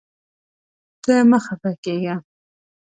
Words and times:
ته 1.03 1.15
مه 1.29 1.39
خفه 1.45 1.71
کېږه. 1.83 2.15